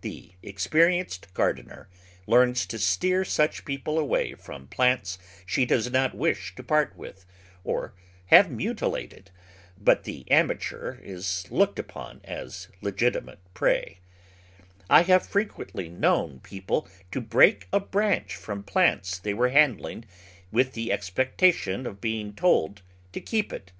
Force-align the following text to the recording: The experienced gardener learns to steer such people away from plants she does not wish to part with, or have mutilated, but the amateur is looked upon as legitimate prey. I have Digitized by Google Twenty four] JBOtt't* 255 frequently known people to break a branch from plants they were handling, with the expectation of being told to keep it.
The 0.00 0.32
experienced 0.42 1.32
gardener 1.34 1.88
learns 2.26 2.66
to 2.66 2.80
steer 2.80 3.24
such 3.24 3.64
people 3.64 3.96
away 3.96 4.34
from 4.34 4.66
plants 4.66 5.18
she 5.46 5.64
does 5.64 5.88
not 5.92 6.16
wish 6.16 6.52
to 6.56 6.64
part 6.64 6.96
with, 6.96 7.24
or 7.62 7.94
have 8.26 8.50
mutilated, 8.50 9.30
but 9.80 10.02
the 10.02 10.28
amateur 10.32 10.98
is 11.00 11.46
looked 11.48 11.78
upon 11.78 12.20
as 12.24 12.66
legitimate 12.80 13.38
prey. 13.54 14.00
I 14.90 15.02
have 15.02 15.22
Digitized 15.22 15.22
by 15.22 15.22
Google 15.22 15.22
Twenty 15.22 15.22
four] 15.22 15.22
JBOtt't* 15.22 15.30
255 15.30 15.30
frequently 15.30 15.88
known 15.88 16.40
people 16.40 16.88
to 17.12 17.20
break 17.20 17.68
a 17.72 17.78
branch 17.78 18.34
from 18.34 18.64
plants 18.64 19.20
they 19.20 19.32
were 19.32 19.50
handling, 19.50 20.04
with 20.50 20.72
the 20.72 20.90
expectation 20.90 21.86
of 21.86 22.00
being 22.00 22.34
told 22.34 22.82
to 23.12 23.20
keep 23.20 23.52
it. 23.52 23.70